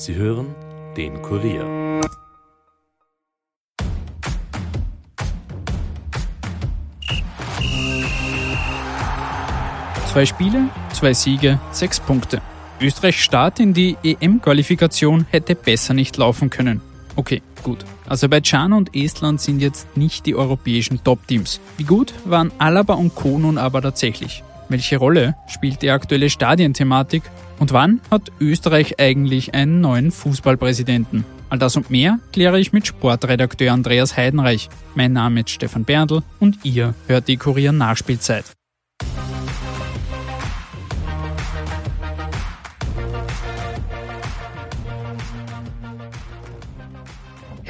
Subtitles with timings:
[0.00, 0.54] Sie hören
[0.96, 2.00] den Kurier.
[10.10, 12.40] Zwei Spiele, zwei Siege, sechs Punkte.
[12.80, 16.80] Österreichs Start in die EM-Qualifikation hätte besser nicht laufen können.
[17.16, 17.84] Okay, gut.
[18.08, 21.60] Aserbaidschan und Estland sind jetzt nicht die europäischen Top-Teams.
[21.76, 23.38] Wie gut waren Alaba und Co.
[23.38, 24.42] nun aber tatsächlich?
[24.70, 27.22] Welche Rolle spielt die aktuelle Stadienthematik?
[27.60, 31.26] Und wann hat Österreich eigentlich einen neuen Fußballpräsidenten?
[31.50, 34.70] All das und mehr kläre ich mit Sportredakteur Andreas Heidenreich.
[34.94, 38.46] Mein Name ist Stefan Berndl und ihr hört die Kurier Nachspielzeit.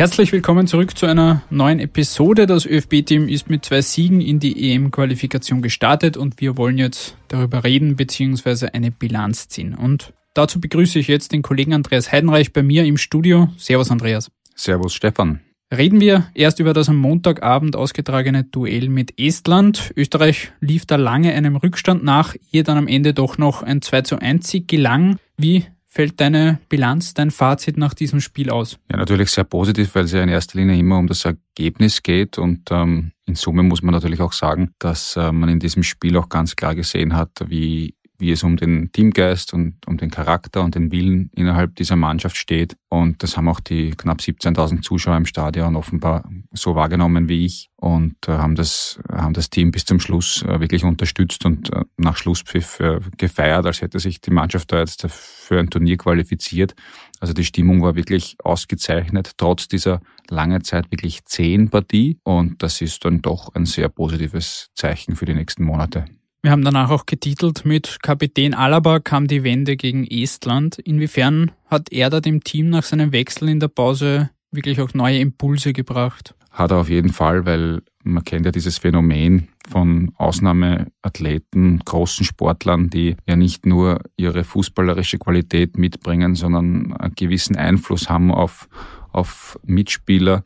[0.01, 2.47] Herzlich willkommen zurück zu einer neuen Episode.
[2.47, 7.65] Das ÖFB-Team ist mit zwei Siegen in die EM-Qualifikation gestartet und wir wollen jetzt darüber
[7.65, 8.69] reden bzw.
[8.73, 9.75] eine Bilanz ziehen.
[9.75, 13.51] Und dazu begrüße ich jetzt den Kollegen Andreas Heidenreich bei mir im Studio.
[13.59, 14.31] Servus Andreas.
[14.55, 15.41] Servus Stefan.
[15.71, 19.93] Reden wir erst über das am Montagabend ausgetragene Duell mit Estland.
[19.97, 24.01] Österreich lief da lange einem Rückstand nach, ihr dann am Ende doch noch ein 2
[24.01, 25.19] zu 1 Sieg gelang.
[25.37, 28.79] Wie fällt deine Bilanz, dein Fazit nach diesem Spiel aus?
[28.91, 32.39] Ja, natürlich sehr positiv, weil es ja in erster Linie immer um das Ergebnis geht.
[32.39, 36.17] Und ähm, in Summe muss man natürlich auch sagen, dass äh, man in diesem Spiel
[36.17, 40.63] auch ganz klar gesehen hat, wie wie es um den Teamgeist und um den Charakter
[40.63, 42.77] und den Willen innerhalb dieser Mannschaft steht.
[42.89, 47.71] Und das haben auch die knapp 17.000 Zuschauer im Stadion offenbar so wahrgenommen wie ich
[47.77, 51.85] und äh, haben das, haben das Team bis zum Schluss äh, wirklich unterstützt und äh,
[51.97, 52.81] nach Schlusspfiff
[53.17, 56.75] gefeiert, als hätte sich die Mannschaft da jetzt für ein Turnier qualifiziert.
[57.21, 62.19] Also die Stimmung war wirklich ausgezeichnet, trotz dieser lange Zeit wirklich zehn Partie.
[62.25, 66.07] Und das ist dann doch ein sehr positives Zeichen für die nächsten Monate.
[66.43, 70.79] Wir haben danach auch getitelt mit Kapitän Alaba kam die Wende gegen Estland.
[70.79, 75.19] Inwiefern hat er da dem Team nach seinem Wechsel in der Pause wirklich auch neue
[75.19, 76.35] Impulse gebracht?
[76.51, 82.89] Hat er auf jeden Fall, weil man kennt ja dieses Phänomen von Ausnahmeathleten, großen Sportlern,
[82.89, 88.67] die ja nicht nur ihre fußballerische Qualität mitbringen, sondern einen gewissen Einfluss haben auf,
[89.13, 90.43] auf Mitspieler.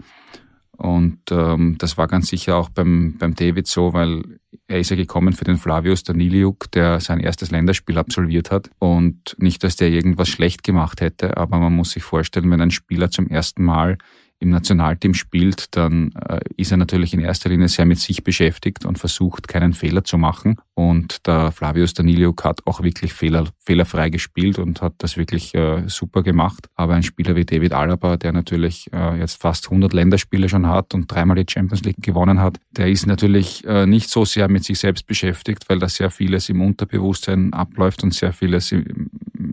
[0.77, 4.23] Und ähm, das war ganz sicher auch beim, beim David so, weil
[4.67, 8.71] er ist ja gekommen für den Flavius Daniliuk, der sein erstes Länderspiel absolviert hat.
[8.79, 12.71] Und nicht, dass der irgendwas schlecht gemacht hätte, aber man muss sich vorstellen, wenn ein
[12.71, 13.99] Spieler zum ersten Mal
[14.41, 18.85] im Nationalteam spielt, dann äh, ist er natürlich in erster Linie sehr mit sich beschäftigt
[18.85, 20.57] und versucht, keinen Fehler zu machen.
[20.75, 25.85] Und der Flavius Daniliuk hat auch wirklich fehler, fehlerfrei gespielt und hat das wirklich äh,
[25.87, 26.69] super gemacht.
[26.75, 30.95] Aber ein Spieler wie David Alaba, der natürlich äh, jetzt fast 100 Länderspiele schon hat
[30.95, 34.65] und dreimal die Champions League gewonnen hat, der ist natürlich äh, nicht so sehr mit
[34.65, 39.11] sich selbst beschäftigt, weil da sehr vieles im Unterbewusstsein abläuft und sehr vieles im,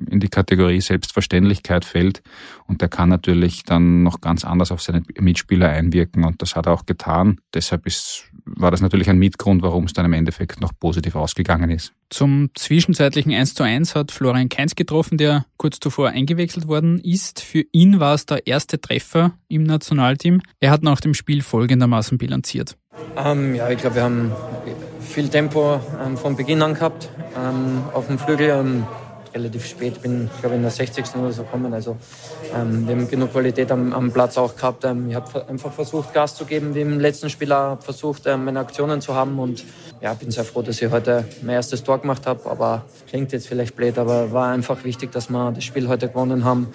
[0.09, 2.22] in die Kategorie Selbstverständlichkeit fällt.
[2.68, 6.24] Und der kann natürlich dann noch ganz anders auf seine Mitspieler einwirken.
[6.24, 7.40] Und das hat er auch getan.
[7.53, 11.69] Deshalb ist, war das natürlich ein Mitgrund, warum es dann im Endeffekt noch positiv ausgegangen
[11.69, 11.94] ist.
[12.09, 17.42] Zum zwischenzeitlichen 1 zu 1 hat Florian Kainz getroffen, der kurz zuvor eingewechselt worden ist.
[17.42, 20.42] Für ihn war es der erste Treffer im Nationalteam.
[20.59, 22.78] Er hat nach dem Spiel folgendermaßen bilanziert.
[23.18, 24.31] Ähm, ja, ich glaube, wir haben
[25.00, 28.50] viel Tempo ähm, von Beginn an gehabt ähm, auf dem Flügel.
[28.50, 28.84] Ähm,
[29.34, 31.06] relativ spät, bin, ich glaube, in der 60.
[31.16, 31.74] oder so gekommen.
[31.74, 31.97] Also
[32.56, 34.86] ähm, wir haben genug Qualität am, am Platz auch gehabt.
[34.86, 38.46] Ähm, ich habe einfach versucht, Gas zu geben, wie im letzten Spiel habe versucht, ähm,
[38.46, 39.64] meine Aktionen zu haben und
[40.02, 42.50] ja, bin sehr froh, dass ich heute mein erstes Tor gemacht habe.
[42.50, 46.44] Aber klingt jetzt vielleicht blöd, aber war einfach wichtig, dass wir das Spiel heute gewonnen
[46.44, 46.68] haben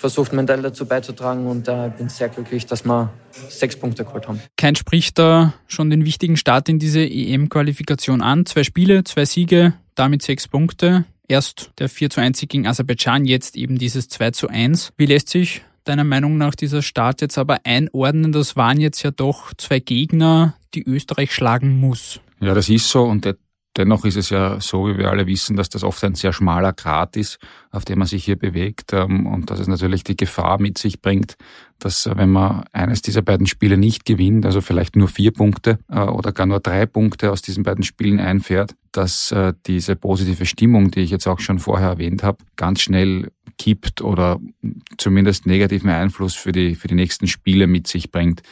[0.00, 4.26] versucht, mein Teil dazu beizutragen und äh, bin sehr glücklich, dass wir sechs Punkte geholt
[4.26, 4.40] haben.
[4.56, 8.46] Kein spricht da schon den wichtigen Start in diese EM-Qualifikation an.
[8.46, 11.04] Zwei Spiele, zwei Siege, damit sechs Punkte.
[11.30, 14.94] Erst der 4 zu 1 gegen Aserbaidschan, jetzt eben dieses 2 zu 1.
[14.96, 18.32] Wie lässt sich deiner Meinung nach dieser Start jetzt aber einordnen?
[18.32, 22.18] Das waren jetzt ja doch zwei Gegner, die Österreich schlagen muss.
[22.40, 23.32] Ja, das ist so und
[23.76, 26.72] Dennoch ist es ja so, wie wir alle wissen, dass das oft ein sehr schmaler
[26.72, 27.38] Grat ist,
[27.70, 31.00] auf dem man sich hier bewegt ähm, und dass es natürlich die Gefahr mit sich
[31.00, 31.36] bringt,
[31.78, 35.78] dass äh, wenn man eines dieser beiden Spiele nicht gewinnt, also vielleicht nur vier Punkte
[35.88, 40.46] äh, oder gar nur drei Punkte aus diesen beiden Spielen einfährt, dass äh, diese positive
[40.46, 44.40] Stimmung, die ich jetzt auch schon vorher erwähnt habe, ganz schnell kippt oder
[44.98, 48.42] zumindest negativen Einfluss für die, für die nächsten Spiele mit sich bringt.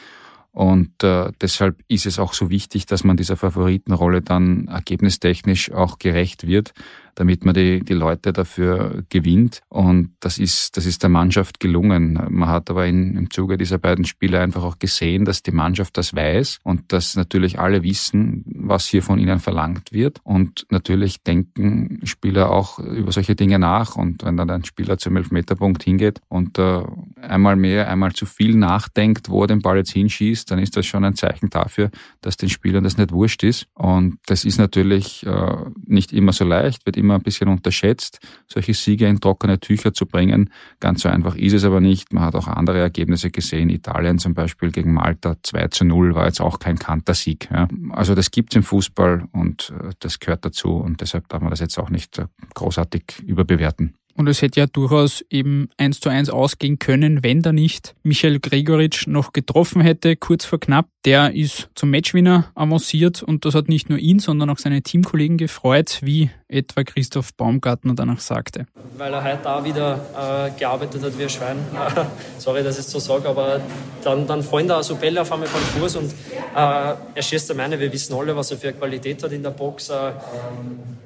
[0.51, 5.99] Und äh, deshalb ist es auch so wichtig, dass man dieser Favoritenrolle dann ergebnistechnisch auch
[5.99, 6.73] gerecht wird.
[7.15, 9.61] Damit man die, die Leute dafür gewinnt.
[9.69, 12.19] Und das ist, das ist der Mannschaft gelungen.
[12.29, 15.97] Man hat aber in, im Zuge dieser beiden Spiele einfach auch gesehen, dass die Mannschaft
[15.97, 20.19] das weiß und dass natürlich alle wissen, was hier von ihnen verlangt wird.
[20.23, 23.95] Und natürlich denken Spieler auch über solche Dinge nach.
[23.95, 26.83] Und wenn dann ein Spieler zum Elfmeterpunkt hingeht und äh,
[27.21, 30.85] einmal mehr, einmal zu viel nachdenkt, wo er den Ball jetzt hinschießt, dann ist das
[30.85, 31.89] schon ein Zeichen dafür,
[32.21, 33.67] dass den Spielern das nicht wurscht ist.
[33.73, 38.73] Und das ist natürlich äh, nicht immer so leicht, wird immer ein bisschen unterschätzt, solche
[38.73, 40.51] Siege in trockene Tücher zu bringen.
[40.79, 42.13] Ganz so einfach ist es aber nicht.
[42.13, 43.69] Man hat auch andere Ergebnisse gesehen.
[43.69, 47.49] Italien zum Beispiel gegen Malta 2 zu 0 war jetzt auch kein Kantersieg.
[47.51, 47.67] Ja.
[47.91, 51.49] Also das gibt es im Fußball und äh, das gehört dazu und deshalb darf man
[51.49, 53.98] das jetzt auch nicht äh, großartig überbewerten.
[54.19, 58.41] Und es hätte ja durchaus eben eins zu eins ausgehen können, wenn da nicht Michael
[58.41, 60.87] Gregoritsch noch getroffen hätte, kurz vor knapp.
[61.05, 65.37] Der ist zum Matchwinner avanciert und das hat nicht nur ihn, sondern auch seine Teamkollegen
[65.37, 68.67] gefreut, wie etwa Christoph Baumgartner danach sagte.
[68.97, 71.55] Weil er heute auch wieder äh, gearbeitet hat wie ein Schwein.
[72.39, 73.61] Sorry, dass ich es so sage, aber
[74.03, 76.15] dann, dann fallen da so Bälle auf einmal vom Fuß und äh,
[76.55, 79.87] er schießt meine, wir wissen alle, was er für Qualität hat in der Box.
[79.87, 80.11] Äh,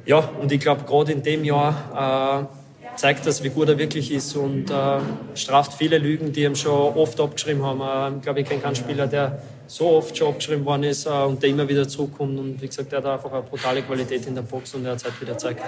[0.07, 2.62] ja, und ich glaube, gerade in dem Jahr äh,
[2.95, 4.99] zeigt das, wie gut er wirklich ist und äh,
[5.35, 7.81] straft viele Lügen, die ihm schon oft abgeschrieben haben.
[7.81, 9.41] Äh, ich glaube, ich kenne keinen Spieler, der
[9.73, 12.37] so oft schon abgeschrieben worden ist äh, und der immer wieder zurückkommt.
[12.37, 14.97] Und wie gesagt, der hat einfach eine brutale Qualität in der Box und er hat
[14.99, 15.61] es halt wieder gezeigt.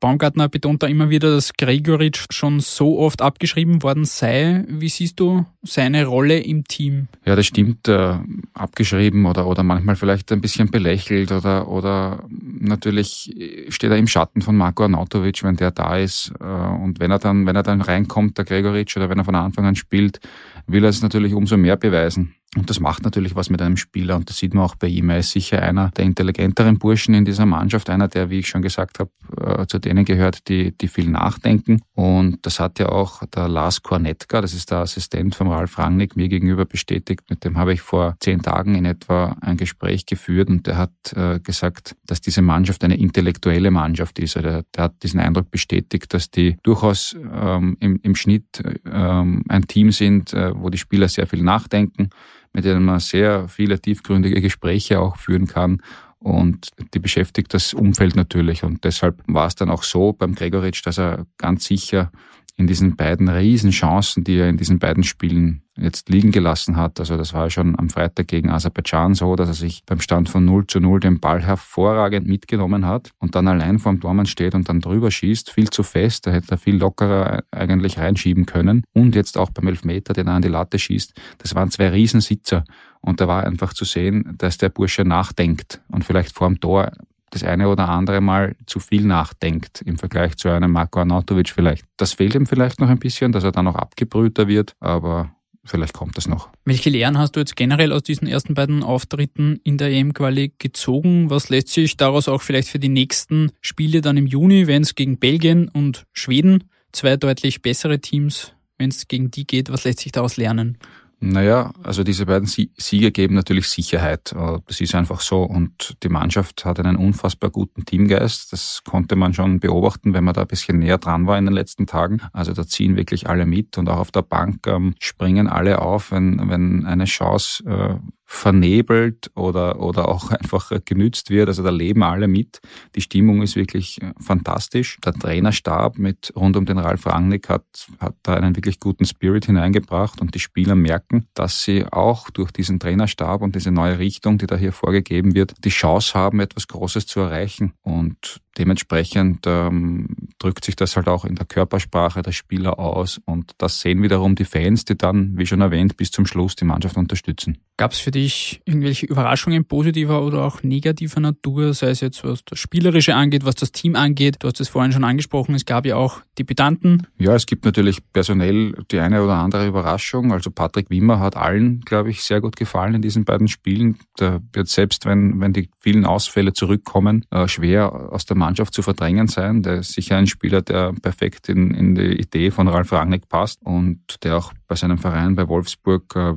[0.00, 4.64] Baumgartner betont da immer wieder, dass Gregoritsch schon so oft abgeschrieben worden sei.
[4.68, 7.08] Wie siehst du seine Rolle im Team?
[7.24, 7.88] Ja, das stimmt.
[7.88, 8.14] Äh,
[8.54, 13.34] abgeschrieben oder, oder manchmal vielleicht ein bisschen belächelt oder, oder natürlich
[13.70, 16.32] steht er im Schatten von Marco Arnautovic, wenn der da ist.
[16.40, 19.34] Äh, und wenn er dann, wenn er dann reinkommt, der Gregoritsch, oder wenn er von
[19.34, 20.20] Anfang an spielt,
[20.68, 22.36] will er es natürlich umso mehr beweisen.
[22.56, 25.10] Und das macht natürlich was mit einem Spieler und das sieht man auch bei ihm.
[25.10, 28.62] Er ist sicher einer der intelligenteren Burschen in dieser Mannschaft, einer, der, wie ich schon
[28.62, 31.82] gesagt habe, äh, zu denen gehört, die, die viel nachdenken.
[31.92, 36.16] Und das hat ja auch der Lars Kornetka, das ist der Assistent von Ralf Rangnick,
[36.16, 37.28] mir gegenüber bestätigt.
[37.28, 41.12] Mit dem habe ich vor zehn Tagen in etwa ein Gespräch geführt und der hat
[41.14, 44.38] äh, gesagt, dass diese Mannschaft eine intellektuelle Mannschaft ist.
[44.38, 49.66] Also der, hat diesen Eindruck bestätigt, dass die durchaus ähm, im, im Schnitt ähm, ein
[49.66, 52.08] Team sind, äh, wo die Spieler sehr viel nachdenken
[52.52, 55.82] mit denen man sehr viele tiefgründige Gespräche auch führen kann.
[56.18, 58.64] Und die beschäftigt das Umfeld natürlich.
[58.64, 62.10] Und deshalb war es dann auch so beim Gregoritsch, dass er ganz sicher
[62.56, 67.00] in diesen beiden Riesenchancen, die er in diesen beiden Spielen jetzt liegen gelassen hat.
[67.00, 70.44] Also das war schon am Freitag gegen Aserbaidschan so, dass er sich beim Stand von
[70.44, 74.68] 0 zu 0 den Ball hervorragend mitgenommen hat und dann allein vorm Tormann steht und
[74.68, 76.26] dann drüber schießt, viel zu fest.
[76.26, 78.84] Da hätte er viel lockerer eigentlich reinschieben können.
[78.92, 81.14] Und jetzt auch beim Elfmeter, den er an die Latte schießt.
[81.38, 82.64] Das waren zwei Riesensitzer.
[83.00, 86.90] Und da war einfach zu sehen, dass der Bursche nachdenkt und vielleicht vorm Tor
[87.30, 91.84] das eine oder andere Mal zu viel nachdenkt im Vergleich zu einem Marko Arnautovic vielleicht.
[91.96, 95.30] Das fehlt ihm vielleicht noch ein bisschen, dass er dann noch abgebrühter wird, aber
[95.68, 96.48] vielleicht kommt das noch.
[96.64, 101.30] Welche Lehren hast du jetzt generell aus diesen ersten beiden Auftritten in der EM-Quali gezogen?
[101.30, 104.94] Was lässt sich daraus auch vielleicht für die nächsten Spiele dann im Juni, wenn es
[104.94, 110.00] gegen Belgien und Schweden, zwei deutlich bessere Teams, wenn es gegen die geht, was lässt
[110.00, 110.78] sich daraus lernen?
[111.20, 114.32] Naja, also diese beiden Siege geben natürlich Sicherheit.
[114.32, 115.42] Äh, das ist einfach so.
[115.42, 118.52] Und die Mannschaft hat einen unfassbar guten Teamgeist.
[118.52, 121.54] Das konnte man schon beobachten, wenn man da ein bisschen näher dran war in den
[121.54, 122.20] letzten Tagen.
[122.32, 126.12] Also da ziehen wirklich alle mit und auch auf der Bank ähm, springen alle auf,
[126.12, 127.94] wenn, wenn eine Chance äh,
[128.30, 131.48] vernebelt oder, oder auch einfach genützt wird.
[131.48, 132.60] Also da leben alle mit.
[132.94, 134.98] Die Stimmung ist wirklich äh, fantastisch.
[135.04, 137.64] Der Trainerstab mit rund um den Ralf Rangnick hat,
[137.98, 142.52] hat da einen wirklich guten Spirit hineingebracht und die Spieler merken, dass sie auch durch
[142.52, 146.68] diesen Trainerstab und diese neue Richtung, die da hier vorgegeben wird, die Chance haben, etwas
[146.68, 147.72] Großes zu erreichen.
[147.80, 153.52] Und dementsprechend ähm, drückt sich das halt auch in der Körpersprache der Spieler aus und
[153.58, 156.96] das sehen wiederum die Fans, die dann, wie schon erwähnt, bis zum Schluss die Mannschaft
[156.96, 157.58] unterstützen.
[157.76, 162.44] Gab es für dich irgendwelche Überraschungen positiver oder auch negativer Natur, sei es jetzt was
[162.44, 164.36] das Spielerische angeht, was das Team angeht?
[164.40, 167.06] Du hast es vorhin schon angesprochen, es gab ja auch Debütanten.
[167.18, 170.32] Ja, es gibt natürlich personell die eine oder andere Überraschung.
[170.32, 173.98] Also Patrick Wimmer hat allen, glaube ich, sehr gut gefallen in diesen beiden Spielen.
[174.18, 178.82] Der wird selbst, wenn, wenn die vielen Ausfälle zurückkommen, äh, schwer aus der Mannschaft zu
[178.82, 179.62] verdrängen sein.
[179.62, 183.60] Der ist sicher ein Spieler, der perfekt in, in die Idee von Ralf Rangnick passt
[183.62, 186.34] und der auch bei seinem Verein bei Wolfsburg äh,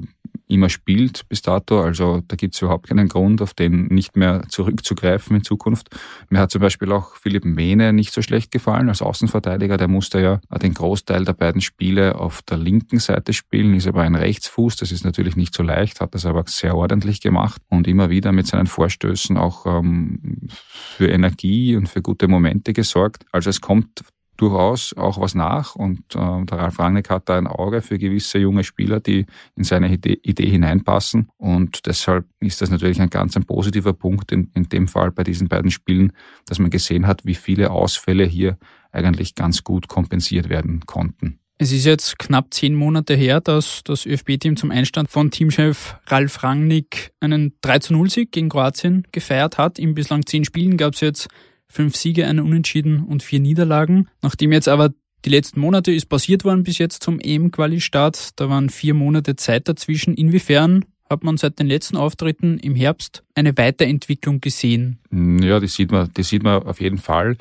[0.51, 1.81] immer spielt bis dato.
[1.81, 5.89] Also da gibt es überhaupt keinen Grund, auf den nicht mehr zurückzugreifen in Zukunft.
[6.29, 9.77] Mir hat zum Beispiel auch Philipp Mehne nicht so schlecht gefallen als Außenverteidiger.
[9.77, 14.01] Der musste ja den Großteil der beiden Spiele auf der linken Seite spielen, ist aber
[14.01, 14.75] ein Rechtsfuß.
[14.75, 18.31] Das ist natürlich nicht so leicht, hat das aber sehr ordentlich gemacht und immer wieder
[18.31, 23.25] mit seinen Vorstößen auch ähm, für Energie und für gute Momente gesorgt.
[23.31, 24.03] Also es kommt
[24.41, 28.39] durchaus auch was nach und äh, der Ralf Rangnick hat da ein Auge für gewisse
[28.39, 33.37] junge Spieler, die in seine Idee, Idee hineinpassen und deshalb ist das natürlich ein ganz
[33.37, 36.11] ein positiver Punkt in, in dem Fall bei diesen beiden Spielen,
[36.47, 38.57] dass man gesehen hat, wie viele Ausfälle hier
[38.91, 41.37] eigentlich ganz gut kompensiert werden konnten.
[41.59, 46.41] Es ist jetzt knapp zehn Monate her, dass das ÖFB-Team zum Einstand von Teamchef Ralf
[46.41, 49.77] Rangnick einen 3-0-Sieg gegen Kroatien gefeiert hat.
[49.77, 51.27] In bislang zehn Spielen gab es jetzt
[51.71, 54.07] fünf Siege, einen Unentschieden und vier Niederlagen.
[54.21, 54.91] Nachdem jetzt aber
[55.25, 59.67] die letzten Monate ist passiert worden bis jetzt zum EM-Quali-Start, da waren vier Monate Zeit
[59.67, 60.15] dazwischen.
[60.15, 65.00] Inwiefern hat man seit den letzten Auftritten im Herbst eine Weiterentwicklung gesehen?
[65.11, 67.37] Ja, die sieht man, die sieht man auf jeden Fall,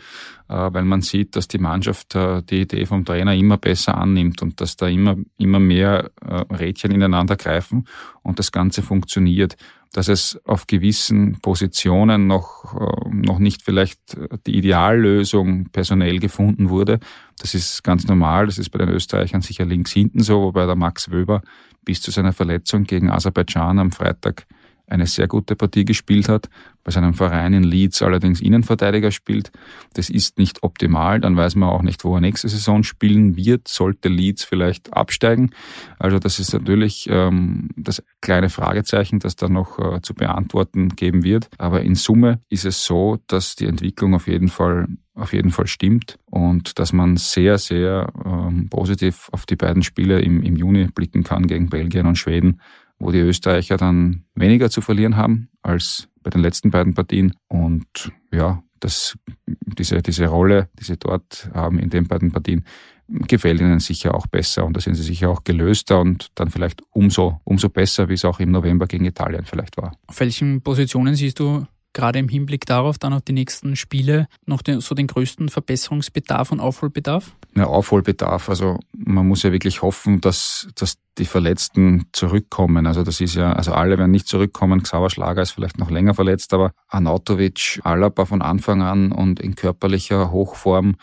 [0.49, 4.43] äh, weil man sieht, dass die Mannschaft äh, die Idee vom Trainer immer besser annimmt
[4.43, 7.87] und dass da immer, immer mehr äh, Rädchen ineinander greifen
[8.23, 9.57] und das Ganze funktioniert
[9.93, 12.77] dass es auf gewissen Positionen noch,
[13.11, 13.99] noch nicht vielleicht
[14.47, 17.01] die Ideallösung personell gefunden wurde.
[17.41, 18.47] Das ist ganz normal.
[18.47, 21.43] Das ist bei den Österreichern sicher links hinten so, wobei der Max Wöber
[21.85, 24.47] bis zu seiner Verletzung gegen Aserbaidschan am Freitag
[24.91, 26.49] eine sehr gute Partie gespielt hat,
[26.83, 29.51] bei seinem Verein in Leeds allerdings Innenverteidiger spielt.
[29.95, 33.69] Das ist nicht optimal, dann weiß man auch nicht, wo er nächste Saison spielen wird,
[33.69, 35.51] sollte Leeds vielleicht absteigen.
[35.99, 41.23] Also das ist natürlich ähm, das kleine Fragezeichen, das da noch äh, zu beantworten geben
[41.23, 41.49] wird.
[41.59, 45.67] Aber in Summe ist es so, dass die Entwicklung auf jeden Fall auf jeden Fall
[45.67, 50.87] stimmt und dass man sehr, sehr ähm, positiv auf die beiden Spiele im, im Juni
[50.87, 52.61] blicken kann gegen Belgien und Schweden,
[53.01, 57.35] wo die Österreicher dann weniger zu verlieren haben als bei den letzten beiden Partien.
[57.49, 62.65] Und ja, das, diese, diese Rolle, die sie dort haben in den beiden Partien,
[63.09, 66.83] gefällt ihnen sicher auch besser und da sind sie sicher auch gelöster und dann vielleicht
[66.91, 69.97] umso, umso besser, wie es auch im November gegen Italien vielleicht war.
[70.07, 74.63] Auf welchen Positionen siehst du gerade im Hinblick darauf dann auf die nächsten Spiele noch
[74.63, 77.37] den, so den größten Verbesserungsbedarf und Aufholbedarf?
[77.57, 78.49] Ja, Aufholbedarf.
[78.49, 82.87] Also man muss ja wirklich hoffen, dass, dass die Verletzten zurückkommen.
[82.87, 84.83] Also das ist ja, also alle werden nicht zurückkommen.
[84.83, 89.55] Xaver Schlager ist vielleicht noch länger verletzt, aber Anatovic, Alaba von Anfang an und in
[89.55, 90.97] körperlicher Hochform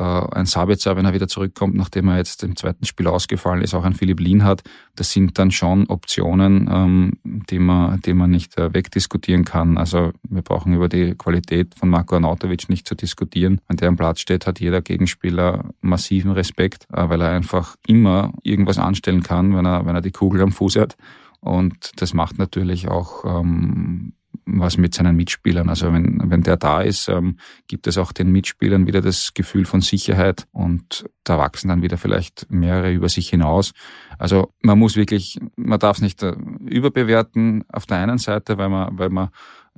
[0.00, 3.84] ein Sabitzer, wenn er wieder zurückkommt, nachdem er jetzt im zweiten Spiel ausgefallen ist, auch
[3.84, 4.62] ein Philipp Lien hat.
[4.96, 9.76] Das sind dann schon Optionen, ähm, die man, die man nicht äh, wegdiskutieren kann.
[9.76, 13.60] Also wir brauchen über die Qualität von Marco Arnautovic nicht zu diskutieren.
[13.68, 18.32] Wenn der am Platz steht, hat jeder Gegenspieler massiven Respekt, äh, weil er einfach immer
[18.42, 20.96] irgendwas anstellen kann, wenn er, wenn er die Kugel am Fuß hat.
[21.40, 25.68] Und das macht natürlich auch ähm, was mit seinen Mitspielern.
[25.68, 29.64] Also wenn, wenn der da ist, ähm, gibt es auch den Mitspielern wieder das Gefühl
[29.64, 33.72] von Sicherheit und da wachsen dann wieder vielleicht mehrere über sich hinaus.
[34.18, 36.34] Also man muss wirklich, man darf es nicht äh,
[36.66, 39.30] überbewerten auf der einen Seite, weil man, weil man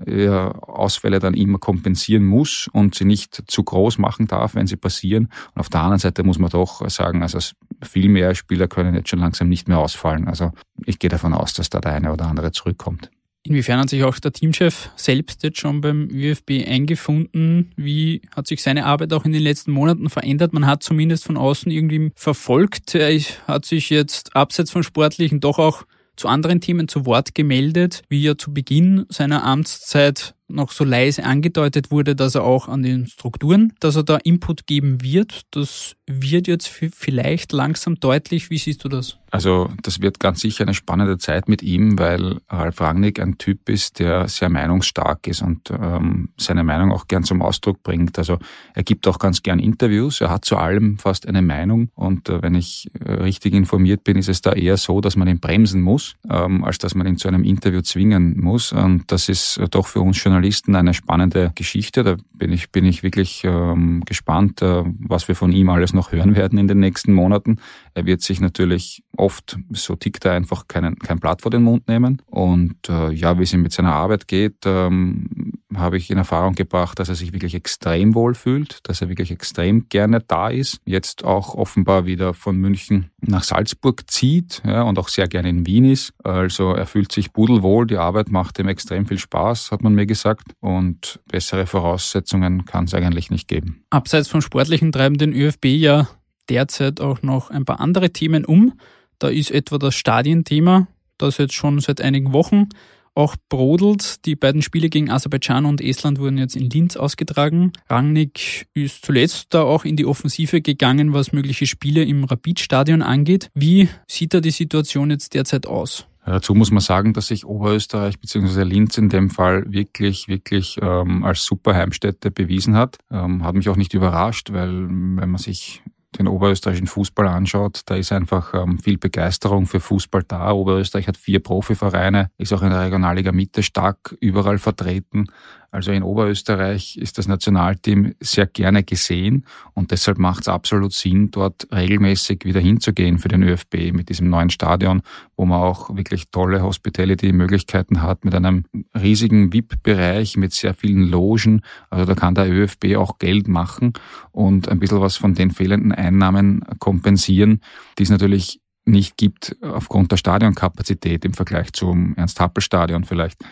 [0.07, 4.77] ja, Ausfälle dann immer kompensieren muss und sie nicht zu groß machen darf, wenn sie
[4.77, 5.29] passieren.
[5.55, 7.39] Und auf der anderen Seite muss man doch sagen, also
[7.83, 10.27] viel mehr Spieler können jetzt schon langsam nicht mehr ausfallen.
[10.27, 10.53] Also
[10.85, 13.11] ich gehe davon aus, dass da der eine oder andere zurückkommt.
[13.47, 17.73] Inwiefern hat sich auch der Teamchef selbst jetzt schon beim ÜFB eingefunden?
[17.77, 20.55] Wie hat sich seine Arbeit auch in den letzten Monaten verändert?
[20.55, 22.95] Man hat zumindest von außen irgendwie verfolgt.
[22.95, 25.85] Er hat sich jetzt abseits von Sportlichen doch auch
[26.17, 31.25] zu anderen Themen zu Wort gemeldet, wie er zu Beginn seiner Amtszeit noch so leise
[31.25, 35.43] angedeutet wurde, dass er auch an den Strukturen, dass er da Input geben wird.
[35.51, 38.51] Das wird jetzt vielleicht langsam deutlich.
[38.51, 39.19] Wie siehst du das?
[39.31, 43.69] Also das wird ganz sicher eine spannende Zeit mit ihm, weil Ralf Rangnick ein Typ
[43.69, 48.17] ist, der sehr meinungsstark ist und ähm, seine Meinung auch gern zum Ausdruck bringt.
[48.17, 48.39] Also
[48.75, 50.21] er gibt auch ganz gern Interviews.
[50.21, 54.17] Er hat zu allem fast eine Meinung und äh, wenn ich äh, richtig informiert bin,
[54.17, 57.17] ist es da eher so, dass man ihn bremsen muss, ähm, als dass man ihn
[57.17, 58.73] zu einem Interview zwingen muss.
[58.73, 62.03] Und das ist äh, doch für uns schon Journalisten eine spannende Geschichte.
[62.03, 66.11] Da bin ich, bin ich wirklich ähm, gespannt, äh, was wir von ihm alles noch
[66.11, 67.59] hören werden in den nächsten Monaten.
[67.95, 71.87] Er wird sich natürlich oft, so tickt er einfach, keinen, kein Blatt vor den Mund
[71.87, 72.21] nehmen.
[72.27, 76.55] Und äh, ja, wie es ihm mit seiner Arbeit geht, ähm, habe ich in Erfahrung
[76.55, 80.81] gebracht, dass er sich wirklich extrem wohl fühlt, dass er wirklich extrem gerne da ist.
[80.85, 85.67] Jetzt auch offenbar wieder von München nach Salzburg zieht ja, und auch sehr gerne in
[85.67, 86.13] Wien ist.
[86.23, 90.07] Also er fühlt sich pudelwohl, die Arbeit macht ihm extrem viel Spaß, hat man mir
[90.07, 90.53] gesagt.
[90.61, 93.85] Und bessere Voraussetzungen kann es eigentlich nicht geben.
[93.91, 96.09] Abseits vom Sportlichen treiben den ÖFB ja
[96.49, 98.75] derzeit auch noch ein paar andere Themen um.
[99.19, 100.89] Da ist etwa das Stadienthema
[101.19, 102.69] das jetzt schon seit einigen Wochen
[103.15, 104.25] auch brodelt.
[104.27, 107.73] Die beiden Spiele gegen Aserbaidschan und Estland wurden jetzt in Linz ausgetragen.
[107.89, 113.51] Rangnick ist zuletzt da auch in die Offensive gegangen, was mögliche Spiele im Rapid-Stadion angeht.
[113.55, 116.07] Wie sieht da die Situation jetzt derzeit aus?
[116.27, 118.63] Dazu muss man sagen, dass sich Oberösterreich bzw.
[118.63, 122.97] Linz in dem Fall wirklich, wirklich ähm, als super Heimstätte bewiesen hat.
[123.11, 125.83] Ähm, hat mich auch nicht überrascht, weil wenn man sich
[126.19, 130.53] den oberösterreichischen Fußball anschaut, da ist einfach ähm, viel Begeisterung für Fußball da.
[130.53, 135.27] Oberösterreich hat vier Profivereine, ist auch in der Regionalliga Mitte stark überall vertreten.
[135.75, 141.33] Also in Oberösterreich ist das Nationalteam sehr gerne gesehen und deshalb macht es absolut Sinn,
[141.33, 145.03] dort regelmäßig wieder hinzugehen für den ÖFB mit diesem neuen Stadion,
[145.37, 148.67] wo man auch wirklich tolle Hospitality-Möglichkeiten hat, mit einem
[148.97, 151.63] riesigen VIP-Bereich, mit sehr vielen Logen.
[151.91, 153.95] Also da kann der ÖFB auch Geld machen
[154.31, 157.61] und ein bisschen was von den fehlenden Einnahmen kompensieren,
[157.99, 163.43] die es natürlich nicht gibt aufgrund der Stadionkapazität im Vergleich zum Ernst-Happel-Stadion vielleicht.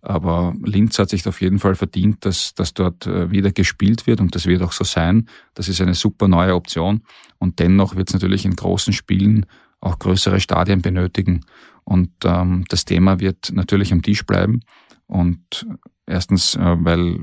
[0.00, 4.20] Aber Linz hat sich auf jeden Fall verdient, dass, dass dort äh, wieder gespielt wird
[4.20, 5.28] und das wird auch so sein.
[5.54, 7.02] Das ist eine super neue Option.
[7.38, 9.46] Und dennoch wird es natürlich in großen Spielen
[9.80, 11.44] auch größere Stadien benötigen.
[11.84, 14.60] Und ähm, das Thema wird natürlich am Tisch bleiben.
[15.06, 15.66] Und
[16.06, 17.18] erstens, äh, weil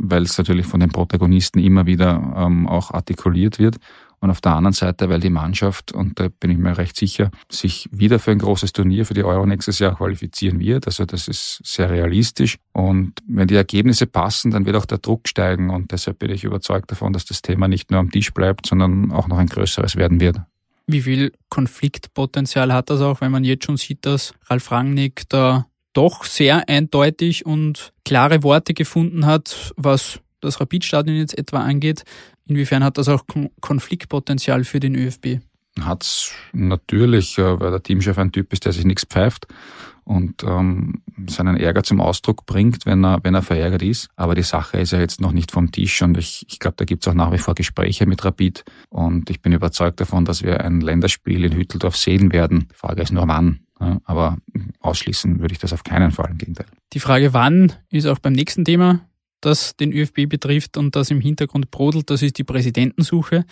[0.00, 3.76] weil es natürlich von den Protagonisten immer wieder ähm, auch artikuliert wird
[4.20, 7.30] und auf der anderen Seite, weil die Mannschaft, und da bin ich mir recht sicher,
[7.50, 10.86] sich wieder für ein großes Turnier für die Euro nächstes Jahr qualifizieren wird.
[10.86, 12.58] Also das ist sehr realistisch.
[12.72, 15.70] Und wenn die Ergebnisse passen, dann wird auch der Druck steigen.
[15.70, 19.10] Und deshalb bin ich überzeugt davon, dass das Thema nicht nur am Tisch bleibt, sondern
[19.10, 20.40] auch noch ein größeres werden wird.
[20.86, 25.66] Wie viel Konfliktpotenzial hat das auch, wenn man jetzt schon sieht, dass Ralf Rangnick da
[25.92, 32.04] doch sehr eindeutig und klare Worte gefunden hat, was das Rapidstadion jetzt etwa angeht.
[32.50, 33.24] Inwiefern hat das auch
[33.60, 35.38] Konfliktpotenzial für den ÖFB?
[35.80, 39.46] Hat's natürlich, äh, weil der Teamchef ein Typ ist, der sich nichts pfeift
[40.02, 44.08] und ähm, seinen Ärger zum Ausdruck bringt, wenn er, wenn er verärgert ist.
[44.16, 46.84] Aber die Sache ist ja jetzt noch nicht vom Tisch und ich, ich glaube, da
[46.84, 50.64] gibt's auch nach wie vor Gespräche mit Rapid und ich bin überzeugt davon, dass wir
[50.64, 52.66] ein Länderspiel in Hütteldorf sehen werden.
[52.72, 53.60] Die Frage ist nur wann.
[54.04, 54.36] Aber
[54.80, 56.66] ausschließen würde ich das auf keinen Fall, im Gegenteil.
[56.92, 59.00] Die Frage wann ist auch beim nächsten Thema
[59.40, 63.44] das den ÖFB betrifft und das im Hintergrund brodelt, das ist die Präsidentensuche.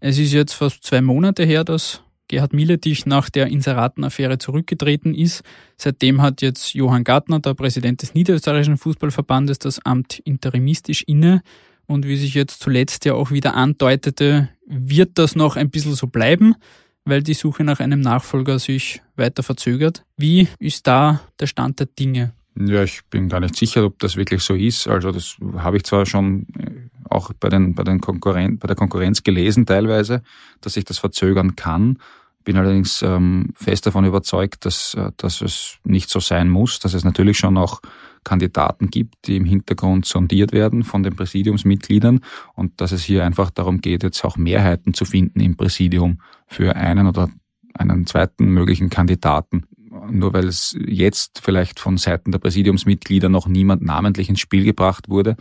[0.00, 5.42] Es ist jetzt fast zwei Monate her, dass Gerhard Miletich nach der Inseratenaffäre zurückgetreten ist.
[5.76, 11.42] Seitdem hat jetzt Johann Gartner, der Präsident des Niederösterreichischen Fußballverbandes, das Amt interimistisch inne.
[11.86, 16.08] Und wie sich jetzt zuletzt ja auch wieder andeutete, wird das noch ein bisschen so
[16.08, 16.56] bleiben,
[17.04, 20.04] weil die Suche nach einem Nachfolger sich weiter verzögert.
[20.16, 22.32] Wie ist da der Stand der Dinge?
[22.58, 24.88] Ja, ich bin gar nicht sicher, ob das wirklich so ist.
[24.88, 28.76] Also das habe ich zwar schon äh, auch bei, den, bei, den Konkurren bei der
[28.76, 30.22] Konkurrenz gelesen teilweise,
[30.62, 31.98] dass sich das verzögern kann.
[32.44, 36.94] Bin allerdings ähm, fest davon überzeugt, dass, äh, dass es nicht so sein muss, dass
[36.94, 37.82] es natürlich schon auch
[38.24, 42.20] Kandidaten gibt, die im Hintergrund sondiert werden von den Präsidiumsmitgliedern
[42.54, 46.74] und dass es hier einfach darum geht, jetzt auch Mehrheiten zu finden im Präsidium für
[46.74, 47.28] einen oder
[47.74, 49.64] einen zweiten möglichen Kandidaten
[50.10, 55.08] nur weil es jetzt vielleicht von Seiten der Präsidiumsmitglieder noch niemand namentlich ins Spiel gebracht
[55.08, 55.36] wurde,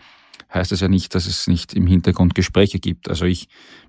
[0.54, 3.10] heißt das ja nicht, dass es nicht im Hintergrund Gespräche gibt.
[3.10, 3.48] Also ich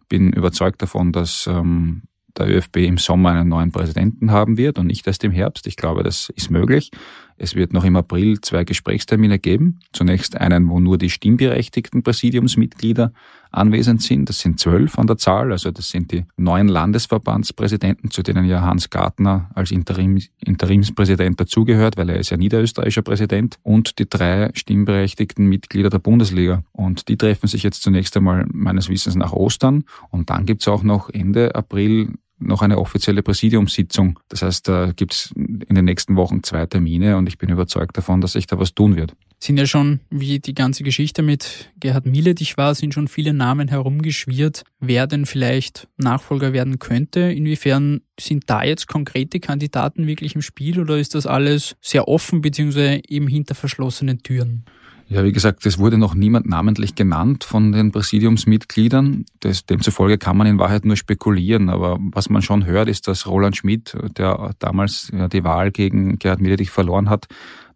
[0.09, 2.03] bin überzeugt davon, dass ähm,
[2.37, 5.67] der ÖFB im Sommer einen neuen Präsidenten haben wird und nicht erst im Herbst.
[5.67, 6.91] Ich glaube, das ist möglich.
[7.38, 9.81] Es wird noch im April zwei Gesprächstermine geben.
[9.92, 13.12] Zunächst einen, wo nur die stimmberechtigten Präsidiumsmitglieder
[13.51, 14.29] anwesend sind.
[14.29, 15.53] Das sind zwölf an der Zahl.
[15.53, 21.96] Also das sind die neuen Landesverbandspräsidenten, zu denen ja Hans Gartner als Interim, Interimspräsident dazugehört,
[21.96, 23.59] weil er ist ja niederösterreichischer Präsident.
[23.62, 26.64] Und die drei stimmberechtigten Mitglieder der Bundesliga.
[26.72, 29.85] Und die treffen sich jetzt zunächst einmal meines Wissens nach Ostern.
[30.11, 34.18] Und dann gibt's auch noch Ende April noch eine offizielle Präsidiumssitzung.
[34.29, 37.96] Das heißt, da gibt es in den nächsten Wochen zwei Termine und ich bin überzeugt
[37.96, 39.14] davon, dass sich da was tun wird.
[39.38, 43.68] Sind ja schon, wie die ganze Geschichte mit Gerhard Miletich war, sind schon viele Namen
[43.68, 47.20] herumgeschwirrt, wer denn vielleicht Nachfolger werden könnte.
[47.20, 52.40] Inwiefern sind da jetzt konkrete Kandidaten wirklich im Spiel oder ist das alles sehr offen
[52.40, 54.64] beziehungsweise eben hinter verschlossenen Türen?
[55.09, 59.25] Ja, wie gesagt, es wurde noch niemand namentlich genannt von den Präsidiumsmitgliedern.
[59.38, 61.71] Das, demzufolge kann man in Wahrheit nur spekulieren.
[61.71, 66.40] Aber was man schon hört, ist, dass Roland Schmidt, der damals die Wahl gegen Gerhard
[66.40, 67.27] Miedrich verloren hat,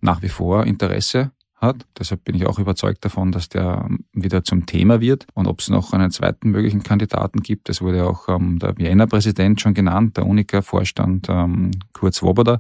[0.01, 1.87] nach wie vor Interesse hat.
[1.97, 5.27] Deshalb bin ich auch überzeugt davon, dass der wieder zum Thema wird.
[5.35, 9.07] Und ob es noch einen zweiten möglichen Kandidaten gibt, es wurde auch ähm, der Wiener
[9.07, 12.59] Präsident schon genannt, der Unica-Vorstand ähm, Kurt Swoboda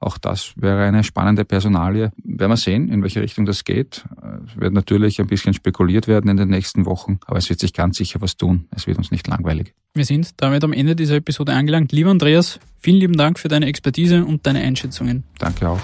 [0.00, 2.10] Auch das wäre eine spannende Personalie.
[2.24, 4.04] Werden wir sehen, in welche Richtung das geht.
[4.46, 7.74] Es wird natürlich ein bisschen spekuliert werden in den nächsten Wochen, aber es wird sich
[7.74, 8.66] ganz sicher was tun.
[8.74, 9.74] Es wird uns nicht langweilig.
[9.92, 11.92] Wir sind damit am Ende dieser Episode angelangt.
[11.92, 15.24] Lieber Andreas, vielen lieben Dank für deine Expertise und deine Einschätzungen.
[15.38, 15.80] Danke auch.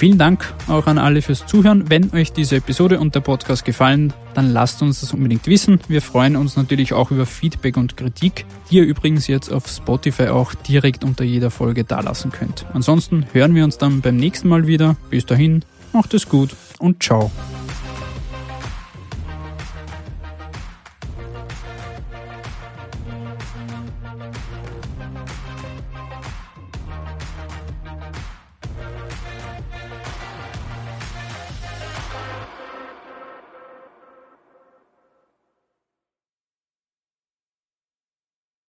[0.00, 1.90] Vielen Dank auch an alle fürs Zuhören.
[1.90, 5.78] Wenn euch diese Episode und der Podcast gefallen, dann lasst uns das unbedingt wissen.
[5.88, 10.28] Wir freuen uns natürlich auch über Feedback und Kritik, die ihr übrigens jetzt auf Spotify
[10.28, 12.64] auch direkt unter jeder Folge dalassen könnt.
[12.72, 14.96] Ansonsten hören wir uns dann beim nächsten Mal wieder.
[15.10, 17.30] Bis dahin, macht es gut und ciao.